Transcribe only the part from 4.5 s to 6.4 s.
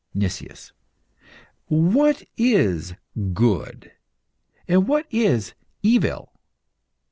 and what is "evil"?